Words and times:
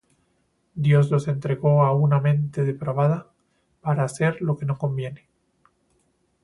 Dios 0.73 1.11
los 1.11 1.27
entregó 1.27 1.83
á 1.83 1.93
una 1.93 2.19
mente 2.19 2.63
depravada, 2.63 3.31
para 3.81 4.03
hacer 4.03 4.41
lo 4.41 4.57
que 4.57 4.65
no 4.65 4.79
conviene, 4.79 5.29